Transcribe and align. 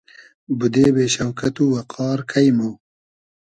بودې 0.57 0.87
بې 0.95 1.05
شۆکئت 1.13 1.55
و 1.59 1.63
وئقار 1.73 2.19
کݷ 2.29 2.45
مۉ 2.57 2.73